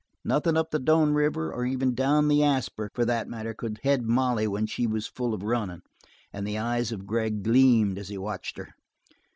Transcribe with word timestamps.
Nothing 0.25 0.57
up 0.57 0.71
the 0.71 0.79
Doane 0.79 1.11
River, 1.13 1.53
or 1.53 1.63
even 1.63 1.93
down 1.93 2.27
the 2.27 2.41
Asper, 2.43 2.89
for 2.95 3.05
that 3.05 3.27
matter, 3.27 3.53
could 3.53 3.79
head 3.83 4.01
Molly 4.01 4.47
when 4.47 4.65
she 4.65 4.87
was 4.87 5.05
full 5.05 5.31
of 5.31 5.43
running, 5.43 5.83
and 6.33 6.47
the 6.47 6.57
eyes 6.57 6.91
of 6.91 7.05
Gregg 7.05 7.43
gleamed 7.43 7.99
as 7.99 8.09
he 8.09 8.17
watched 8.17 8.57
her. 8.57 8.73